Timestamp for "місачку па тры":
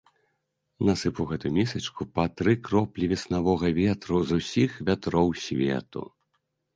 1.57-2.55